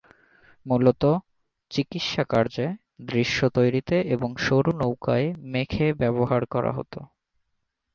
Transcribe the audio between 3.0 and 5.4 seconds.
দৃশ্য তৈরিতে এবং সরু নৌকায়